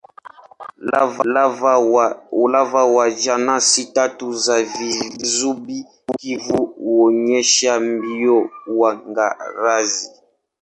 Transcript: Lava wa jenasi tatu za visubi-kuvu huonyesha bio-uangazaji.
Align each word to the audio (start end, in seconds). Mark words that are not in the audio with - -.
Lava 2.53 2.81
wa 2.95 3.05
jenasi 3.21 3.81
tatu 3.95 4.27
za 4.43 4.57
visubi-kuvu 4.75 6.57
huonyesha 6.77 7.71
bio-uangazaji. 8.01 10.07